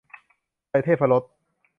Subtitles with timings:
[0.69, 1.23] ไทยเทพรส